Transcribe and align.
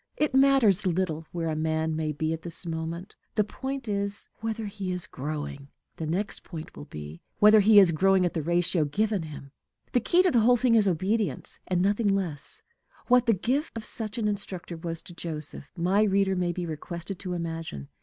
It 0.17 0.33
matters 0.33 0.87
little 0.87 1.27
where 1.31 1.47
a 1.51 1.55
man 1.55 1.95
may 1.95 2.11
be 2.11 2.33
at 2.33 2.41
this 2.41 2.65
moment; 2.65 3.15
the 3.35 3.43
point 3.43 3.87
is 3.87 4.27
whether 4.39 4.65
he 4.65 4.91
is 4.91 5.05
growing. 5.05 5.67
The 5.97 6.07
next 6.07 6.43
point 6.43 6.75
will 6.75 6.85
be, 6.85 7.21
whether 7.37 7.59
he 7.59 7.77
is 7.77 7.91
growing 7.91 8.25
at 8.25 8.33
the 8.33 8.41
ratio 8.41 8.83
given 8.85 9.21
him. 9.21 9.51
The 9.91 9.99
key 9.99 10.23
to 10.23 10.31
the 10.31 10.39
whole 10.39 10.57
thing 10.57 10.73
is 10.73 10.87
obedience, 10.87 11.59
and 11.67 11.83
nothing 11.83 12.17
else. 12.17 12.63
What 13.09 13.27
the 13.27 13.33
gift 13.35 13.77
of 13.77 13.85
such 13.85 14.17
an 14.17 14.27
instructor 14.27 14.75
was 14.75 15.03
to 15.03 15.13
Joseph, 15.13 15.71
my 15.77 16.01
reader 16.01 16.35
may 16.35 16.51
be 16.51 16.65
requested 16.65 17.19
to 17.19 17.33
imagine. 17.33 17.87